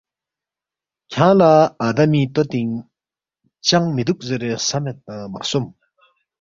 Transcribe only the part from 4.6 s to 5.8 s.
خسمید نہ مہ خسوم